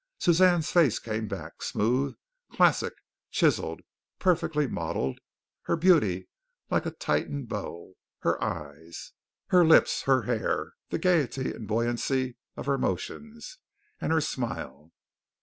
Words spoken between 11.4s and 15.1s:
and buoyancy of her motions and her smile.